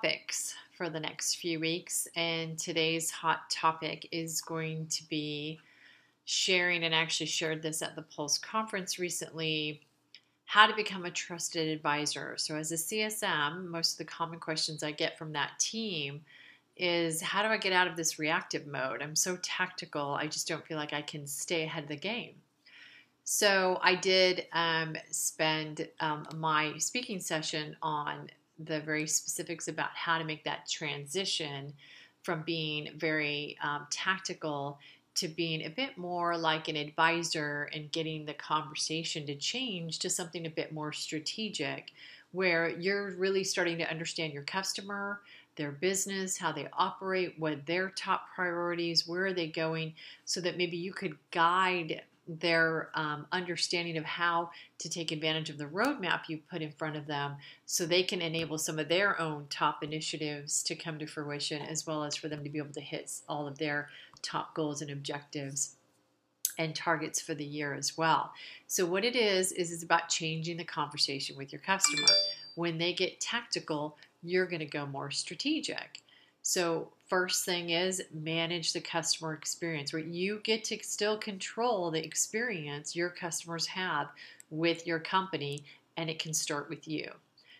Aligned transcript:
topics 0.00 0.54
for 0.76 0.88
the 0.88 1.00
next 1.00 1.36
few 1.36 1.60
weeks, 1.60 2.08
and 2.16 2.58
today's 2.58 3.10
hot 3.10 3.50
topic 3.50 4.08
is 4.12 4.40
going 4.40 4.86
to 4.86 5.06
be 5.08 5.58
sharing, 6.24 6.84
and 6.84 6.94
actually 6.94 7.26
shared 7.26 7.62
this 7.62 7.82
at 7.82 7.96
the 7.96 8.02
Pulse 8.02 8.38
conference 8.38 8.98
recently 8.98 9.82
how 10.46 10.66
to 10.66 10.74
become 10.74 11.04
a 11.04 11.10
trusted 11.10 11.68
advisor. 11.68 12.34
So, 12.38 12.56
as 12.56 12.72
a 12.72 12.76
CSM, 12.76 13.66
most 13.66 13.92
of 13.92 13.98
the 13.98 14.04
common 14.04 14.40
questions 14.40 14.82
I 14.82 14.92
get 14.92 15.18
from 15.18 15.32
that 15.32 15.58
team 15.58 16.22
is 16.76 17.20
how 17.20 17.42
do 17.42 17.48
I 17.48 17.58
get 17.58 17.74
out 17.74 17.86
of 17.86 17.96
this 17.96 18.18
reactive 18.18 18.66
mode? 18.66 19.02
I'm 19.02 19.16
so 19.16 19.36
tactical, 19.42 20.14
I 20.14 20.28
just 20.28 20.48
don't 20.48 20.66
feel 20.66 20.78
like 20.78 20.94
I 20.94 21.02
can 21.02 21.26
stay 21.26 21.64
ahead 21.64 21.82
of 21.82 21.88
the 21.90 21.96
game. 21.96 22.36
So, 23.24 23.78
I 23.82 23.96
did 23.96 24.46
um, 24.54 24.96
spend 25.10 25.88
um, 26.00 26.26
my 26.36 26.78
speaking 26.78 27.20
session 27.20 27.76
on 27.82 28.30
the 28.64 28.80
very 28.80 29.06
specifics 29.06 29.68
about 29.68 29.90
how 29.94 30.18
to 30.18 30.24
make 30.24 30.44
that 30.44 30.68
transition 30.68 31.72
from 32.22 32.42
being 32.42 32.90
very 32.96 33.56
um, 33.62 33.86
tactical 33.90 34.78
to 35.14 35.28
being 35.28 35.64
a 35.64 35.70
bit 35.70 35.98
more 35.98 36.36
like 36.36 36.68
an 36.68 36.76
advisor 36.76 37.68
and 37.74 37.90
getting 37.92 38.24
the 38.24 38.34
conversation 38.34 39.26
to 39.26 39.34
change 39.34 39.98
to 39.98 40.10
something 40.10 40.46
a 40.46 40.50
bit 40.50 40.72
more 40.72 40.92
strategic 40.92 41.92
where 42.32 42.68
you're 42.68 43.16
really 43.16 43.42
starting 43.42 43.76
to 43.78 43.90
understand 43.90 44.32
your 44.32 44.44
customer, 44.44 45.20
their 45.56 45.72
business, 45.72 46.38
how 46.38 46.52
they 46.52 46.68
operate, 46.72 47.34
what 47.38 47.66
their 47.66 47.90
top 47.90 48.26
priorities, 48.34 49.08
where 49.08 49.26
are 49.26 49.32
they 49.32 49.48
going, 49.48 49.92
so 50.24 50.40
that 50.40 50.56
maybe 50.56 50.76
you 50.76 50.92
could 50.92 51.16
guide 51.32 52.02
their 52.38 52.90
um, 52.94 53.26
understanding 53.32 53.96
of 53.96 54.04
how 54.04 54.50
to 54.78 54.88
take 54.88 55.10
advantage 55.10 55.50
of 55.50 55.58
the 55.58 55.64
roadmap 55.64 56.28
you 56.28 56.38
put 56.50 56.62
in 56.62 56.70
front 56.70 56.96
of 56.96 57.06
them 57.06 57.34
so 57.66 57.84
they 57.84 58.04
can 58.04 58.22
enable 58.22 58.56
some 58.56 58.78
of 58.78 58.88
their 58.88 59.20
own 59.20 59.46
top 59.50 59.82
initiatives 59.82 60.62
to 60.62 60.76
come 60.76 60.98
to 60.98 61.06
fruition 61.06 61.60
as 61.62 61.86
well 61.86 62.04
as 62.04 62.14
for 62.14 62.28
them 62.28 62.44
to 62.44 62.50
be 62.50 62.58
able 62.58 62.72
to 62.72 62.80
hit 62.80 63.10
all 63.28 63.48
of 63.48 63.58
their 63.58 63.88
top 64.22 64.54
goals 64.54 64.80
and 64.80 64.90
objectives 64.90 65.74
and 66.58 66.74
targets 66.74 67.20
for 67.20 67.34
the 67.34 67.44
year 67.44 67.74
as 67.74 67.96
well. 67.96 68.32
So 68.66 68.86
what 68.86 69.04
it 69.04 69.16
is 69.16 69.50
is 69.50 69.72
it's 69.72 69.82
about 69.82 70.08
changing 70.08 70.56
the 70.56 70.64
conversation 70.64 71.36
with 71.36 71.52
your 71.52 71.60
customer. 71.62 72.08
When 72.54 72.78
they 72.78 72.92
get 72.92 73.20
tactical, 73.20 73.96
you're 74.22 74.46
going 74.46 74.60
to 74.60 74.66
go 74.66 74.86
more 74.86 75.10
strategic. 75.10 76.00
So, 76.42 76.88
first 77.08 77.44
thing 77.44 77.70
is 77.70 78.02
manage 78.12 78.72
the 78.72 78.80
customer 78.80 79.34
experience 79.34 79.92
where 79.92 80.02
you 80.02 80.40
get 80.44 80.64
to 80.64 80.78
still 80.82 81.18
control 81.18 81.90
the 81.90 82.04
experience 82.04 82.96
your 82.96 83.10
customers 83.10 83.66
have 83.66 84.08
with 84.50 84.86
your 84.86 84.98
company, 84.98 85.64
and 85.96 86.08
it 86.08 86.18
can 86.18 86.32
start 86.32 86.68
with 86.70 86.88
you. 86.88 87.10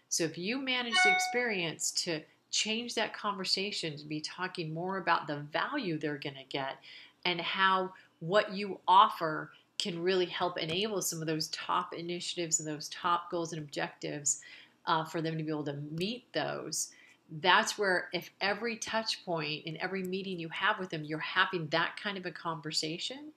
So, 0.09 0.25
if 0.25 0.39
you 0.39 0.61
manage 0.61 0.95
the 1.05 1.13
experience 1.13 1.91
to 2.03 2.23
change 2.51 2.95
that 2.95 3.15
conversation 3.15 3.97
to 3.97 4.05
be 4.05 4.21
talking 4.21 4.75
more 4.75 4.99
about 4.99 5.27
the 5.27 5.37
value 5.37 5.99
they're 5.99 6.19
going 6.19 6.35
to 6.35 6.45
get 6.49 6.79
and 7.25 7.41
how 7.41 7.93
what 8.21 8.53
you 8.53 8.81
offer 8.89 9.51
can 9.79 10.03
really 10.03 10.27
help 10.27 10.59
enable 10.59 11.01
some 11.01 11.21
of 11.21 11.27
those 11.27 11.49
top 11.49 11.95
initiatives 11.95 12.61
and 12.61 12.69
those 12.69 12.89
top 12.89 13.31
goals 13.31 13.53
and 13.53 13.63
objectives 13.63 14.41
uh, 14.87 15.05
for 15.05 15.23
them 15.23 15.39
to 15.39 15.45
be 15.45 15.51
able 15.51 15.65
to 15.65 15.79
meet 15.93 16.25
those 16.33 16.91
that's 17.31 17.79
where 17.79 18.09
if 18.13 18.31
every 18.41 18.77
touch 18.77 19.25
point 19.25 19.65
in 19.65 19.81
every 19.81 20.03
meeting 20.03 20.39
you 20.39 20.49
have 20.49 20.79
with 20.79 20.91
them 20.91 21.05
you're 21.05 21.19
having 21.19 21.67
that 21.69 21.97
kind 22.03 22.19
of 22.19 22.27
a 22.27 22.31
conversation 22.31 23.33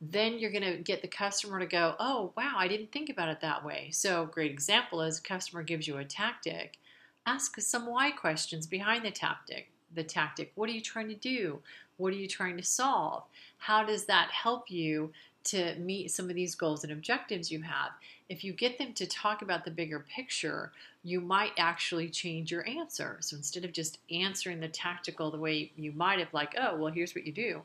then 0.00 0.38
you're 0.38 0.50
going 0.50 0.62
to 0.62 0.76
get 0.76 1.02
the 1.02 1.08
customer 1.08 1.58
to 1.58 1.66
go 1.66 1.94
oh 1.98 2.32
wow 2.36 2.54
i 2.56 2.68
didn't 2.68 2.92
think 2.92 3.10
about 3.10 3.28
it 3.28 3.40
that 3.40 3.64
way. 3.64 3.88
So 3.92 4.26
great 4.26 4.50
example 4.50 5.02
is 5.02 5.20
customer 5.20 5.62
gives 5.62 5.86
you 5.86 5.98
a 5.98 6.04
tactic 6.04 6.78
ask 7.26 7.60
some 7.60 7.86
why 7.86 8.10
questions 8.10 8.66
behind 8.66 9.04
the 9.04 9.10
tactic 9.10 9.70
the 9.94 10.04
tactic 10.04 10.52
what 10.54 10.68
are 10.68 10.72
you 10.72 10.80
trying 10.80 11.08
to 11.08 11.14
do? 11.14 11.60
What 11.98 12.12
are 12.12 12.16
you 12.16 12.28
trying 12.28 12.58
to 12.58 12.62
solve? 12.62 13.24
How 13.56 13.84
does 13.84 14.04
that 14.04 14.30
help 14.30 14.70
you 14.70 15.12
to 15.46 15.76
meet 15.76 16.10
some 16.10 16.28
of 16.28 16.34
these 16.34 16.54
goals 16.54 16.82
and 16.82 16.92
objectives 16.92 17.50
you 17.50 17.62
have. 17.62 17.90
If 18.28 18.42
you 18.42 18.52
get 18.52 18.78
them 18.78 18.92
to 18.94 19.06
talk 19.06 19.42
about 19.42 19.64
the 19.64 19.70
bigger 19.70 20.00
picture, 20.00 20.72
you 21.04 21.20
might 21.20 21.52
actually 21.56 22.08
change 22.08 22.50
your 22.50 22.66
answer. 22.66 23.18
So 23.20 23.36
instead 23.36 23.64
of 23.64 23.72
just 23.72 23.98
answering 24.10 24.58
the 24.58 24.68
tactical 24.68 25.30
the 25.30 25.38
way 25.38 25.70
you 25.76 25.92
might 25.92 26.18
have, 26.18 26.34
like, 26.34 26.54
oh, 26.58 26.76
well, 26.76 26.92
here's 26.92 27.14
what 27.14 27.26
you 27.26 27.32
do, 27.32 27.62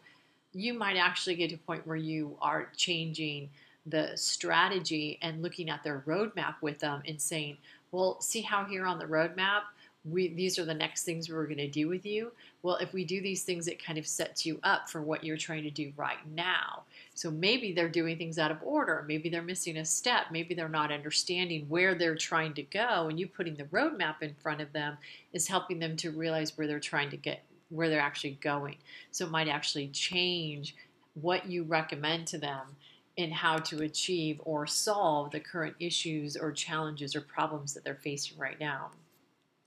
you 0.53 0.73
might 0.73 0.97
actually 0.97 1.35
get 1.35 1.49
to 1.49 1.55
a 1.55 1.59
point 1.59 1.87
where 1.87 1.97
you 1.97 2.37
are 2.41 2.69
changing 2.75 3.49
the 3.87 4.11
strategy 4.15 5.17
and 5.21 5.41
looking 5.41 5.69
at 5.69 5.83
their 5.83 6.03
roadmap 6.05 6.55
with 6.61 6.77
them 6.79 7.01
and 7.07 7.19
saying, 7.19 7.57
well, 7.91 8.21
see 8.21 8.41
how 8.41 8.63
here 8.65 8.85
on 8.85 8.99
the 8.99 9.05
roadmap, 9.05 9.61
we 10.03 10.29
these 10.29 10.57
are 10.57 10.65
the 10.65 10.73
next 10.73 11.03
things 11.03 11.29
we're 11.29 11.45
going 11.45 11.57
to 11.57 11.67
do 11.67 11.87
with 11.87 12.05
you. 12.05 12.31
Well 12.63 12.77
if 12.77 12.93
we 12.93 13.05
do 13.05 13.21
these 13.21 13.43
things 13.43 13.67
it 13.67 13.83
kind 13.83 13.99
of 13.99 14.07
sets 14.07 14.45
you 14.45 14.59
up 14.63 14.89
for 14.89 15.01
what 15.01 15.23
you're 15.23 15.37
trying 15.37 15.63
to 15.63 15.69
do 15.69 15.93
right 15.95 16.17
now. 16.33 16.83
So 17.13 17.29
maybe 17.29 17.71
they're 17.71 17.89
doing 17.89 18.17
things 18.17 18.39
out 18.39 18.51
of 18.51 18.57
order. 18.63 19.05
Maybe 19.07 19.29
they're 19.29 19.41
missing 19.41 19.77
a 19.77 19.85
step. 19.85 20.27
Maybe 20.31 20.55
they're 20.55 20.69
not 20.69 20.91
understanding 20.91 21.65
where 21.69 21.93
they're 21.93 22.15
trying 22.15 22.53
to 22.55 22.63
go. 22.63 23.07
And 23.09 23.19
you 23.19 23.27
putting 23.27 23.55
the 23.55 23.65
roadmap 23.65 24.21
in 24.21 24.33
front 24.35 24.61
of 24.61 24.73
them 24.73 24.97
is 25.33 25.47
helping 25.47 25.79
them 25.79 25.95
to 25.97 26.11
realize 26.11 26.57
where 26.57 26.67
they're 26.67 26.79
trying 26.79 27.09
to 27.11 27.17
get 27.17 27.43
where 27.69 27.87
they're 27.87 28.01
actually 28.01 28.37
going. 28.41 28.75
So 29.11 29.25
it 29.25 29.31
might 29.31 29.47
actually 29.47 29.87
change 29.89 30.75
what 31.13 31.47
you 31.47 31.63
recommend 31.63 32.27
to 32.27 32.37
them 32.37 32.75
in 33.17 33.31
how 33.31 33.57
to 33.57 33.83
achieve 33.83 34.41
or 34.45 34.65
solve 34.65 35.31
the 35.31 35.39
current 35.39 35.75
issues 35.79 36.35
or 36.35 36.51
challenges 36.51 37.15
or 37.15 37.21
problems 37.21 37.73
that 37.73 37.83
they're 37.83 37.95
facing 37.95 38.37
right 38.37 38.59
now 38.59 38.91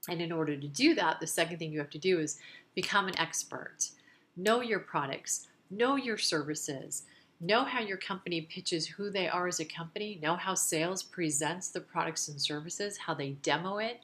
and 0.09 0.21
in 0.21 0.31
order 0.31 0.55
to 0.55 0.67
do 0.67 0.95
that, 0.95 1.19
the 1.19 1.27
second 1.27 1.57
thing 1.57 1.71
you 1.71 1.79
have 1.79 1.89
to 1.91 1.97
do 1.97 2.19
is 2.19 2.39
become 2.75 3.07
an 3.07 3.19
expert. 3.19 3.89
Know 4.37 4.61
your 4.61 4.79
products, 4.79 5.47
know 5.69 5.95
your 5.95 6.17
services, 6.17 7.03
know 7.39 7.63
how 7.63 7.81
your 7.81 7.97
company 7.97 8.41
pitches 8.41 8.87
who 8.87 9.09
they 9.09 9.27
are 9.27 9.47
as 9.47 9.59
a 9.59 9.65
company, 9.65 10.19
know 10.21 10.35
how 10.35 10.53
sales 10.53 11.03
presents 11.03 11.69
the 11.69 11.81
products 11.81 12.27
and 12.27 12.39
services, 12.39 12.97
how 12.97 13.13
they 13.13 13.31
demo 13.41 13.77
it. 13.77 14.01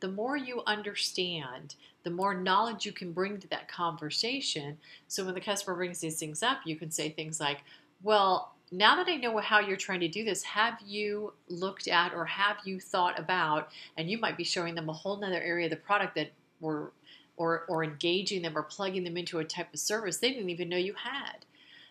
The 0.00 0.08
more 0.08 0.36
you 0.36 0.62
understand, 0.66 1.74
the 2.04 2.10
more 2.10 2.34
knowledge 2.34 2.86
you 2.86 2.92
can 2.92 3.12
bring 3.12 3.38
to 3.38 3.48
that 3.48 3.68
conversation. 3.68 4.78
So 5.08 5.24
when 5.24 5.34
the 5.34 5.40
customer 5.40 5.76
brings 5.76 6.00
these 6.00 6.18
things 6.18 6.42
up, 6.42 6.60
you 6.64 6.76
can 6.76 6.90
say 6.90 7.10
things 7.10 7.40
like, 7.40 7.58
Well, 8.02 8.54
now 8.72 8.96
that 8.96 9.08
I 9.08 9.16
know 9.16 9.36
how 9.38 9.58
you're 9.60 9.76
trying 9.76 10.00
to 10.00 10.08
do 10.08 10.24
this, 10.24 10.42
have 10.44 10.78
you 10.84 11.32
looked 11.48 11.88
at 11.88 12.14
or 12.14 12.24
have 12.24 12.58
you 12.64 12.78
thought 12.78 13.18
about, 13.18 13.68
and 13.96 14.08
you 14.08 14.18
might 14.18 14.36
be 14.36 14.44
showing 14.44 14.74
them 14.74 14.88
a 14.88 14.92
whole 14.92 15.16
nother 15.16 15.42
area 15.42 15.66
of 15.66 15.70
the 15.70 15.76
product 15.76 16.14
that 16.14 16.30
were 16.60 16.92
or, 17.36 17.64
or 17.68 17.82
engaging 17.82 18.42
them 18.42 18.56
or 18.56 18.62
plugging 18.62 19.02
them 19.02 19.16
into 19.16 19.38
a 19.38 19.44
type 19.44 19.72
of 19.72 19.80
service 19.80 20.18
they 20.18 20.30
didn't 20.30 20.50
even 20.50 20.68
know 20.68 20.76
you 20.76 20.92
had. 20.92 21.46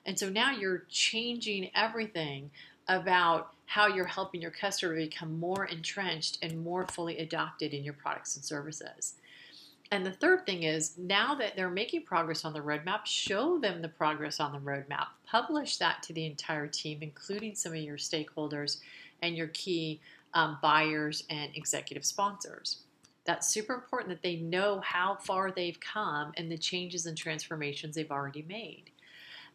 And 0.06 0.18
so 0.18 0.30
now 0.30 0.52
you're 0.52 0.86
changing 0.90 1.72
everything 1.76 2.52
about 2.88 3.54
how 3.66 3.88
you're 3.88 4.06
helping 4.06 4.42
your 4.42 4.52
customer 4.52 4.96
become 4.96 5.40
more 5.40 5.66
entrenched 5.66 6.38
and 6.42 6.64
more 6.64 6.86
fully 6.88 7.18
adopted 7.18 7.74
in 7.74 7.84
your 7.84 7.94
products 7.94 8.36
and 8.36 8.46
services. 8.46 9.16
And 9.92 10.06
the 10.06 10.12
third 10.12 10.46
thing 10.46 10.64
is 10.64 10.98
now 11.00 11.34
that 11.36 11.56
they're 11.56 11.70
making 11.70 12.04
progress 12.04 12.46
on 12.46 12.54
the 12.54 12.60
roadmap, 12.60 13.06
show 13.06 13.58
them 13.58 13.82
the 13.82 13.90
progress 13.90 14.40
on 14.40 14.52
the 14.52 14.60
roadmap. 14.60 15.08
Publish 15.26 15.78
that 15.78 16.04
to 16.04 16.14
the 16.14 16.28
entire 16.28 16.68
team, 16.68 17.00
including 17.02 17.56
some 17.56 17.72
of 17.72 17.80
your 17.80 17.98
stakeholders 17.98 18.78
and 19.24 19.36
your 19.36 19.48
key 19.48 20.00
um, 20.36 20.60
buyers 20.62 21.24
and 21.32 21.52
executive 21.56 22.06
sponsors. 22.06 22.82
That's 23.26 23.50
super 23.52 23.74
important 23.74 24.10
that 24.10 24.22
they 24.22 24.36
know 24.38 24.80
how 24.84 25.16
far 25.16 25.52
they've 25.52 25.80
come 25.80 26.34
and 26.38 26.52
the 26.52 26.58
changes 26.58 27.08
and 27.08 27.18
transformations 27.18 27.96
they've 27.96 28.12
already 28.12 28.46
made. 28.48 28.92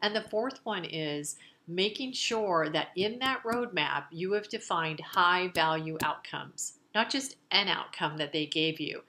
And 0.03 0.17
the 0.17 0.21
fourth 0.21 0.61
one 0.65 0.85
is 0.85 1.37
making 1.69 2.13
sure 2.13 2.69
that 2.71 2.89
in 2.97 3.21
that 3.21 3.43
roadmap 3.45 4.05
you 4.11 4.33
have 4.33 4.49
defined 4.49 5.01
high 5.01 5.49
value 5.55 5.97
outcomes, 6.03 6.75
not 6.95 7.09
just 7.09 7.37
an 7.53 7.69
outcome 7.69 8.17
that 8.19 8.33
they 8.33 8.47
gave 8.47 8.81
you 8.81 9.03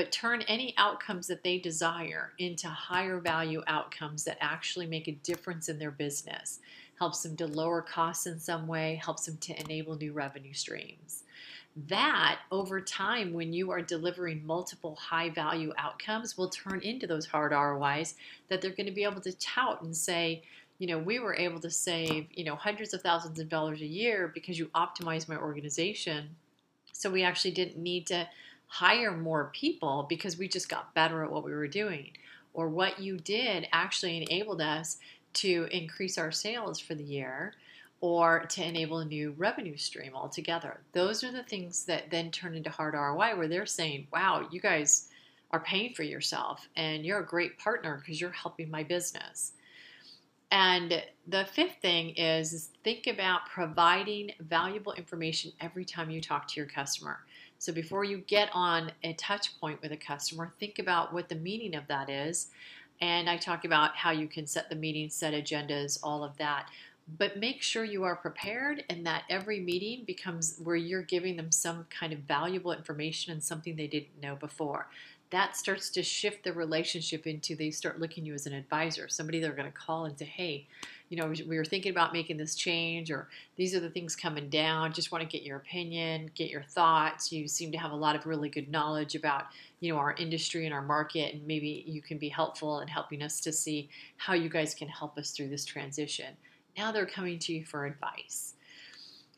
but 0.00 0.10
turn 0.10 0.40
any 0.48 0.72
outcomes 0.78 1.26
that 1.26 1.44
they 1.44 1.58
desire 1.58 2.32
into 2.38 2.66
higher 2.66 3.20
value 3.20 3.62
outcomes 3.66 4.24
that 4.24 4.38
actually 4.40 4.86
make 4.86 5.08
a 5.08 5.12
difference 5.12 5.68
in 5.68 5.78
their 5.78 5.90
business, 5.90 6.60
helps 6.98 7.22
them 7.22 7.36
to 7.36 7.46
lower 7.46 7.82
costs 7.82 8.26
in 8.26 8.40
some 8.40 8.66
way, 8.66 8.98
helps 9.04 9.26
them 9.26 9.36
to 9.36 9.60
enable 9.60 9.94
new 9.96 10.14
revenue 10.14 10.54
streams. 10.54 11.24
That 11.88 12.38
over 12.50 12.80
time, 12.80 13.34
when 13.34 13.52
you 13.52 13.70
are 13.72 13.82
delivering 13.82 14.46
multiple 14.46 14.96
high 14.98 15.28
value 15.28 15.74
outcomes, 15.76 16.38
will 16.38 16.48
turn 16.48 16.80
into 16.80 17.06
those 17.06 17.26
hard 17.26 17.52
ROIs 17.52 18.14
that 18.48 18.62
they're 18.62 18.70
going 18.70 18.86
to 18.86 18.92
be 18.92 19.04
able 19.04 19.20
to 19.20 19.36
tout 19.36 19.82
and 19.82 19.94
say, 19.94 20.44
you 20.78 20.86
know, 20.86 20.98
we 20.98 21.18
were 21.18 21.34
able 21.34 21.60
to 21.60 21.70
save, 21.70 22.26
you 22.32 22.44
know, 22.44 22.54
hundreds 22.54 22.94
of 22.94 23.02
thousands 23.02 23.38
of 23.38 23.50
dollars 23.50 23.82
a 23.82 23.86
year 23.86 24.30
because 24.32 24.58
you 24.58 24.68
optimized 24.68 25.28
my 25.28 25.36
organization. 25.36 26.36
So 26.94 27.10
we 27.10 27.22
actually 27.22 27.50
didn't 27.50 27.76
need 27.76 28.06
to 28.06 28.26
hire 28.70 29.10
more 29.10 29.50
people 29.52 30.06
because 30.08 30.38
we 30.38 30.46
just 30.46 30.68
got 30.68 30.94
better 30.94 31.24
at 31.24 31.30
what 31.30 31.44
we 31.44 31.52
were 31.52 31.66
doing. 31.66 32.12
Or 32.54 32.68
what 32.68 33.00
you 33.00 33.16
did 33.18 33.66
actually 33.72 34.22
enabled 34.22 34.60
us 34.60 34.98
to 35.34 35.68
increase 35.72 36.16
our 36.18 36.30
sales 36.30 36.78
for 36.78 36.94
the 36.94 37.02
year 37.02 37.54
or 38.00 38.46
to 38.46 38.64
enable 38.64 38.98
a 38.98 39.04
new 39.04 39.34
revenue 39.36 39.76
stream 39.76 40.12
altogether. 40.14 40.80
Those 40.92 41.22
are 41.24 41.32
the 41.32 41.42
things 41.42 41.84
that 41.84 42.10
then 42.10 42.30
turn 42.30 42.54
into 42.54 42.70
hard 42.70 42.94
ROI 42.94 43.36
where 43.36 43.48
they're 43.48 43.66
saying, 43.66 44.06
wow, 44.12 44.46
you 44.50 44.60
guys 44.60 45.08
are 45.50 45.60
paying 45.60 45.92
for 45.92 46.04
yourself 46.04 46.68
and 46.76 47.04
you're 47.04 47.20
a 47.20 47.26
great 47.26 47.58
partner 47.58 47.98
because 47.98 48.20
you're 48.20 48.30
helping 48.30 48.70
my 48.70 48.84
business. 48.84 49.52
And 50.52 51.02
the 51.26 51.44
fifth 51.44 51.76
thing 51.82 52.10
is 52.10 52.70
think 52.82 53.06
about 53.06 53.46
providing 53.46 54.32
valuable 54.40 54.92
information 54.92 55.52
every 55.60 55.84
time 55.84 56.10
you 56.10 56.20
talk 56.20 56.48
to 56.48 56.60
your 56.60 56.68
customer. 56.68 57.20
So 57.60 57.74
before 57.74 58.04
you 58.04 58.24
get 58.26 58.48
on 58.54 58.90
a 59.04 59.12
touch 59.12 59.60
point 59.60 59.82
with 59.82 59.92
a 59.92 59.96
customer, 59.96 60.54
think 60.58 60.78
about 60.78 61.12
what 61.12 61.28
the 61.28 61.34
meaning 61.34 61.74
of 61.74 61.86
that 61.88 62.08
is. 62.08 62.48
And 63.02 63.28
I 63.28 63.36
talk 63.36 63.66
about 63.66 63.94
how 63.96 64.12
you 64.12 64.28
can 64.28 64.46
set 64.46 64.70
the 64.70 64.76
meeting, 64.76 65.10
set 65.10 65.34
agendas, 65.34 65.98
all 66.02 66.24
of 66.24 66.38
that. 66.38 66.70
But 67.18 67.36
make 67.36 67.60
sure 67.60 67.84
you 67.84 68.02
are 68.04 68.16
prepared 68.16 68.84
and 68.88 69.04
that 69.04 69.24
every 69.28 69.60
meeting 69.60 70.04
becomes 70.06 70.58
where 70.64 70.76
you're 70.76 71.02
giving 71.02 71.36
them 71.36 71.52
some 71.52 71.86
kind 71.90 72.14
of 72.14 72.20
valuable 72.20 72.72
information 72.72 73.30
and 73.30 73.44
something 73.44 73.76
they 73.76 73.86
didn't 73.86 74.22
know 74.22 74.36
before 74.36 74.88
that 75.30 75.56
starts 75.56 75.90
to 75.90 76.02
shift 76.02 76.42
the 76.42 76.52
relationship 76.52 77.26
into 77.26 77.54
they 77.54 77.70
start 77.70 78.00
looking 78.00 78.24
you 78.24 78.34
as 78.34 78.46
an 78.46 78.52
advisor, 78.52 79.08
somebody 79.08 79.38
they're 79.38 79.52
going 79.52 79.70
to 79.70 79.78
call 79.78 80.04
and 80.04 80.18
say, 80.18 80.24
hey, 80.24 80.66
you 81.08 81.16
know, 81.16 81.32
we 81.48 81.56
were 81.56 81.64
thinking 81.64 81.90
about 81.90 82.12
making 82.12 82.36
this 82.36 82.54
change, 82.54 83.10
or 83.10 83.28
these 83.56 83.74
are 83.74 83.80
the 83.80 83.90
things 83.90 84.14
coming 84.14 84.48
down. 84.48 84.92
Just 84.92 85.10
want 85.10 85.22
to 85.22 85.28
get 85.28 85.44
your 85.44 85.56
opinion, 85.56 86.30
get 86.34 86.50
your 86.50 86.62
thoughts. 86.62 87.32
You 87.32 87.48
seem 87.48 87.72
to 87.72 87.78
have 87.78 87.90
a 87.90 87.96
lot 87.96 88.14
of 88.14 88.26
really 88.26 88.48
good 88.48 88.70
knowledge 88.70 89.16
about, 89.16 89.46
you 89.80 89.92
know, 89.92 89.98
our 89.98 90.14
industry 90.14 90.66
and 90.66 90.74
our 90.74 90.82
market, 90.82 91.34
and 91.34 91.46
maybe 91.46 91.84
you 91.86 92.00
can 92.00 92.18
be 92.18 92.28
helpful 92.28 92.80
in 92.80 92.88
helping 92.88 93.22
us 93.22 93.40
to 93.40 93.52
see 93.52 93.88
how 94.16 94.34
you 94.34 94.48
guys 94.48 94.74
can 94.74 94.88
help 94.88 95.18
us 95.18 95.32
through 95.32 95.48
this 95.48 95.64
transition. 95.64 96.36
Now 96.76 96.92
they're 96.92 97.06
coming 97.06 97.38
to 97.40 97.52
you 97.52 97.64
for 97.64 97.86
advice. 97.86 98.54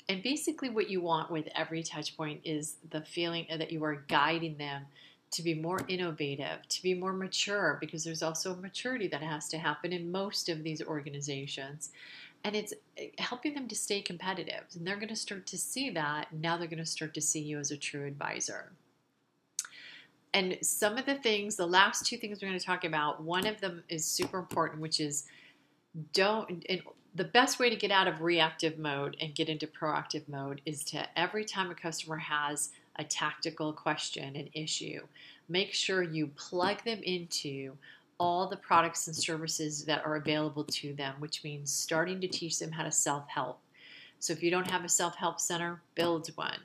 And 0.08 0.22
basically, 0.22 0.68
what 0.68 0.90
you 0.90 1.00
want 1.00 1.30
with 1.30 1.48
every 1.54 1.82
touch 1.82 2.16
point 2.16 2.40
is 2.44 2.76
the 2.90 3.00
feeling 3.00 3.46
that 3.48 3.72
you 3.72 3.82
are 3.84 4.04
guiding 4.08 4.58
them 4.58 4.84
to 5.32 5.42
be 5.42 5.54
more 5.54 5.80
innovative, 5.88 6.66
to 6.68 6.82
be 6.82 6.94
more 6.94 7.12
mature, 7.12 7.78
because 7.80 8.04
there's 8.04 8.22
also 8.22 8.54
maturity 8.56 9.08
that 9.08 9.22
has 9.22 9.48
to 9.48 9.58
happen 9.58 9.92
in 9.92 10.12
most 10.12 10.48
of 10.48 10.62
these 10.62 10.82
organizations. 10.82 11.90
And 12.44 12.54
it's 12.54 12.74
eh, 12.98 13.08
helping 13.18 13.54
them 13.54 13.66
to 13.68 13.74
stay 13.74 14.02
competitive. 14.02 14.64
And 14.74 14.86
they're 14.86 14.96
going 14.96 15.08
to 15.08 15.16
start 15.16 15.46
to 15.46 15.58
see 15.58 15.90
that. 15.90 16.32
Now 16.32 16.56
they're 16.56 16.68
going 16.68 16.78
to 16.78 16.86
start 16.86 17.14
to 17.14 17.20
see 17.20 17.40
you 17.40 17.58
as 17.58 17.70
a 17.70 17.76
true 17.76 18.06
advisor. 18.06 18.72
And 20.34 20.58
some 20.62 20.96
of 20.96 21.06
the 21.06 21.16
things, 21.16 21.56
the 21.56 21.66
last 21.66 22.06
two 22.06 22.16
things 22.16 22.40
we're 22.40 22.48
going 22.48 22.58
to 22.58 22.64
talk 22.64 22.84
about, 22.84 23.22
one 23.22 23.46
of 23.46 23.60
them 23.60 23.82
is 23.88 24.04
super 24.04 24.38
important, 24.38 24.80
which 24.80 25.00
is 25.00 25.24
don't, 26.14 26.64
the 27.14 27.24
best 27.24 27.58
way 27.58 27.68
to 27.68 27.76
get 27.76 27.90
out 27.90 28.08
of 28.08 28.22
reactive 28.22 28.78
mode 28.78 29.16
and 29.20 29.34
get 29.34 29.48
into 29.48 29.66
proactive 29.66 30.26
mode 30.28 30.62
is 30.64 30.82
to 30.84 31.06
every 31.18 31.44
time 31.44 31.70
a 31.70 31.74
customer 31.74 32.16
has 32.16 32.70
a 32.96 33.04
tactical 33.04 33.72
question, 33.72 34.36
an 34.36 34.48
issue, 34.52 35.00
make 35.48 35.72
sure 35.72 36.02
you 36.02 36.28
plug 36.28 36.84
them 36.84 37.00
into 37.02 37.72
all 38.18 38.46
the 38.46 38.56
products 38.56 39.06
and 39.06 39.16
services 39.16 39.84
that 39.84 40.04
are 40.06 40.16
available 40.16 40.64
to 40.64 40.92
them, 40.94 41.14
which 41.18 41.42
means 41.42 41.72
starting 41.72 42.20
to 42.20 42.28
teach 42.28 42.58
them 42.58 42.70
how 42.70 42.84
to 42.84 42.92
self 42.92 43.28
help. 43.28 43.58
So 44.20 44.32
if 44.32 44.42
you 44.42 44.50
don't 44.50 44.70
have 44.70 44.84
a 44.84 44.88
self 44.88 45.16
help 45.16 45.40
center, 45.40 45.82
build 45.94 46.28
one. 46.36 46.60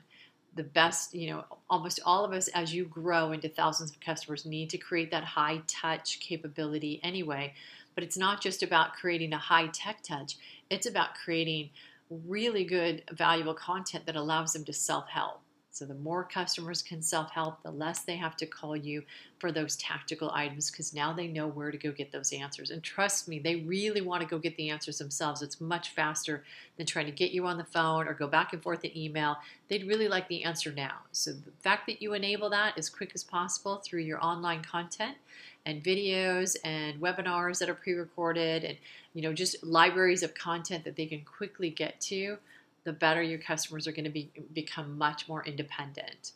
The 0.54 0.62
best, 0.62 1.14
you 1.14 1.30
know, 1.30 1.44
almost 1.68 2.00
all 2.04 2.24
of 2.24 2.32
us 2.32 2.48
as 2.48 2.72
you 2.74 2.84
grow 2.84 3.32
into 3.32 3.48
thousands 3.48 3.90
of 3.90 4.00
customers 4.00 4.46
need 4.46 4.70
to 4.70 4.78
create 4.78 5.10
that 5.10 5.24
high 5.24 5.62
touch 5.66 6.20
capability 6.20 7.00
anyway. 7.02 7.54
But 7.94 8.04
it's 8.04 8.16
not 8.16 8.40
just 8.40 8.62
about 8.62 8.94
creating 8.94 9.32
a 9.32 9.38
high 9.38 9.66
tech 9.68 10.02
touch, 10.02 10.36
it's 10.70 10.86
about 10.86 11.14
creating 11.14 11.70
really 12.10 12.64
good, 12.64 13.02
valuable 13.12 13.54
content 13.54 14.06
that 14.06 14.16
allows 14.16 14.52
them 14.52 14.64
to 14.64 14.72
self 14.72 15.08
help. 15.08 15.40
So 15.78 15.84
the 15.84 15.94
more 15.94 16.24
customers 16.24 16.82
can 16.82 17.00
self 17.02 17.30
help, 17.30 17.62
the 17.62 17.70
less 17.70 18.00
they 18.00 18.16
have 18.16 18.36
to 18.38 18.46
call 18.46 18.76
you 18.76 19.04
for 19.38 19.52
those 19.52 19.76
tactical 19.76 20.32
items 20.34 20.72
because 20.72 20.92
now 20.92 21.12
they 21.12 21.28
know 21.28 21.46
where 21.46 21.70
to 21.70 21.78
go 21.78 21.92
get 21.92 22.10
those 22.10 22.32
answers. 22.32 22.72
And 22.72 22.82
trust 22.82 23.28
me, 23.28 23.38
they 23.38 23.56
really 23.56 24.00
want 24.00 24.22
to 24.22 24.28
go 24.28 24.38
get 24.38 24.56
the 24.56 24.70
answers 24.70 24.98
themselves. 24.98 25.40
It's 25.40 25.60
much 25.60 25.90
faster 25.90 26.42
than 26.76 26.86
trying 26.86 27.06
to 27.06 27.12
get 27.12 27.30
you 27.30 27.46
on 27.46 27.58
the 27.58 27.64
phone 27.64 28.08
or 28.08 28.14
go 28.14 28.26
back 28.26 28.52
and 28.52 28.60
forth 28.60 28.84
in 28.84 28.98
email. 28.98 29.36
They'd 29.68 29.86
really 29.86 30.08
like 30.08 30.26
the 30.26 30.42
answer 30.42 30.72
now. 30.72 30.94
So 31.12 31.30
the 31.30 31.52
fact 31.60 31.86
that 31.86 32.02
you 32.02 32.12
enable 32.12 32.50
that 32.50 32.76
as 32.76 32.90
quick 32.90 33.12
as 33.14 33.22
possible 33.22 33.76
through 33.76 34.00
your 34.00 34.22
online 34.24 34.62
content 34.62 35.16
and 35.64 35.80
videos 35.84 36.56
and 36.64 37.00
webinars 37.00 37.60
that 37.60 37.68
are 37.68 37.74
pre-recorded 37.74 38.64
and 38.64 38.76
you 39.14 39.22
know 39.22 39.32
just 39.32 39.62
libraries 39.62 40.22
of 40.22 40.34
content 40.34 40.84
that 40.84 40.96
they 40.96 41.06
can 41.06 41.20
quickly 41.20 41.68
get 41.70 42.00
to 42.00 42.38
the 42.88 42.92
better 42.94 43.22
your 43.22 43.38
customers 43.38 43.86
are 43.86 43.92
going 43.92 44.04
to 44.04 44.10
be, 44.10 44.30
become 44.54 44.96
much 44.96 45.28
more 45.28 45.44
independent. 45.44 46.32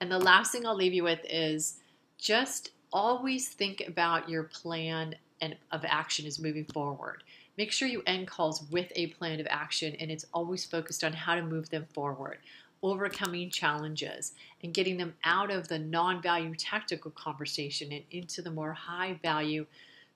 And 0.00 0.08
the 0.08 0.18
last 0.18 0.52
thing 0.52 0.64
I'll 0.64 0.76
leave 0.76 0.94
you 0.94 1.02
with 1.02 1.18
is 1.28 1.80
just 2.18 2.70
always 2.92 3.48
think 3.48 3.82
about 3.88 4.28
your 4.28 4.44
plan 4.44 5.16
and 5.40 5.56
of 5.72 5.84
action 5.84 6.24
is 6.24 6.38
moving 6.38 6.66
forward. 6.66 7.24
Make 7.58 7.72
sure 7.72 7.88
you 7.88 8.04
end 8.06 8.28
calls 8.28 8.62
with 8.70 8.92
a 8.94 9.08
plan 9.08 9.40
of 9.40 9.48
action 9.50 9.96
and 9.98 10.08
it's 10.08 10.24
always 10.32 10.64
focused 10.64 11.02
on 11.02 11.12
how 11.12 11.34
to 11.34 11.42
move 11.42 11.68
them 11.68 11.86
forward, 11.92 12.38
overcoming 12.80 13.50
challenges, 13.50 14.34
and 14.62 14.72
getting 14.72 14.96
them 14.96 15.14
out 15.24 15.50
of 15.50 15.66
the 15.66 15.80
non 15.80 16.22
value 16.22 16.54
tactical 16.54 17.10
conversation 17.10 17.90
and 17.90 18.04
into 18.12 18.40
the 18.40 18.52
more 18.52 18.72
high 18.72 19.18
value 19.20 19.66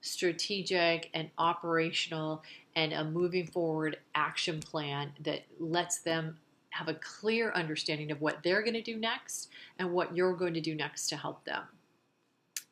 strategic 0.00 1.10
and 1.14 1.30
operational 1.38 2.42
and 2.76 2.92
a 2.92 3.04
moving 3.04 3.46
forward 3.46 3.98
action 4.14 4.60
plan 4.60 5.12
that 5.20 5.42
lets 5.58 5.98
them 5.98 6.38
have 6.70 6.88
a 6.88 6.94
clear 6.94 7.50
understanding 7.52 8.10
of 8.10 8.20
what 8.20 8.42
they're 8.42 8.62
going 8.62 8.74
to 8.74 8.82
do 8.82 8.96
next 8.96 9.48
and 9.78 9.92
what 9.92 10.16
you're 10.16 10.36
going 10.36 10.54
to 10.54 10.60
do 10.60 10.74
next 10.74 11.08
to 11.08 11.16
help 11.16 11.44
them. 11.44 11.62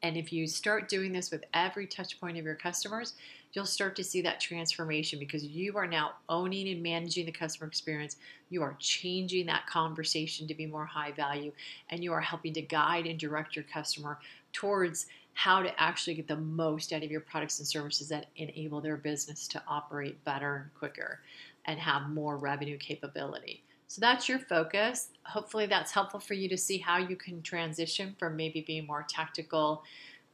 And 0.02 0.16
if 0.16 0.32
you 0.32 0.46
start 0.46 0.88
doing 0.88 1.12
this 1.12 1.30
with 1.32 1.44
every 1.52 1.86
touch 1.86 2.20
point 2.20 2.38
of 2.38 2.44
your 2.44 2.54
customers, 2.54 3.14
you'll 3.52 3.66
start 3.66 3.96
to 3.96 4.04
see 4.04 4.22
that 4.22 4.38
transformation 4.40 5.18
because 5.18 5.42
you 5.42 5.76
are 5.76 5.88
now 5.88 6.12
owning 6.28 6.68
and 6.68 6.82
managing 6.82 7.26
the 7.26 7.32
customer 7.32 7.66
experience. 7.66 8.16
You 8.48 8.62
are 8.62 8.76
changing 8.78 9.46
that 9.46 9.66
conversation 9.66 10.46
to 10.46 10.54
be 10.54 10.66
more 10.66 10.86
high 10.86 11.10
value, 11.10 11.52
and 11.90 12.04
you 12.04 12.12
are 12.12 12.20
helping 12.20 12.52
to 12.54 12.62
guide 12.62 13.06
and 13.06 13.18
direct 13.18 13.56
your 13.56 13.64
customer 13.64 14.20
towards 14.52 15.06
how 15.38 15.62
to 15.62 15.80
actually 15.80 16.14
get 16.14 16.26
the 16.26 16.36
most 16.36 16.92
out 16.92 17.04
of 17.04 17.12
your 17.12 17.20
products 17.20 17.60
and 17.60 17.68
services 17.68 18.08
that 18.08 18.26
enable 18.34 18.80
their 18.80 18.96
business 18.96 19.46
to 19.46 19.62
operate 19.68 20.24
better 20.24 20.56
and 20.56 20.74
quicker 20.74 21.20
and 21.66 21.78
have 21.78 22.10
more 22.10 22.36
revenue 22.36 22.76
capability. 22.76 23.62
So 23.86 24.00
that's 24.00 24.28
your 24.28 24.40
focus. 24.40 25.10
Hopefully, 25.22 25.66
that's 25.66 25.92
helpful 25.92 26.18
for 26.18 26.34
you 26.34 26.48
to 26.48 26.56
see 26.56 26.78
how 26.78 26.98
you 26.98 27.14
can 27.14 27.40
transition 27.40 28.16
from 28.18 28.34
maybe 28.34 28.62
being 28.62 28.84
more 28.84 29.06
tactical 29.08 29.84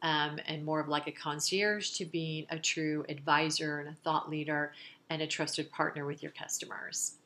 um, 0.01 0.39
and 0.47 0.65
more 0.65 0.81
of 0.81 0.89
like 0.89 1.07
a 1.07 1.13
concierge 1.13 1.91
to 1.99 2.07
being 2.07 2.47
a 2.49 2.59
true 2.59 3.05
advisor 3.11 3.81
and 3.81 3.91
a 3.91 3.99
thought 4.05 4.31
leader 4.31 4.73
and 5.11 5.21
a 5.21 5.27
trusted 5.27 5.71
partner 5.71 6.07
with 6.07 6.23
your 6.23 6.33
customers. 6.33 7.17